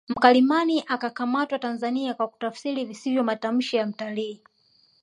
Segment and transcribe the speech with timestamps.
[0.09, 4.41] Mkalimani akamatwa Tanzania kwa kutafsiri visivyo matamshi ya mtalii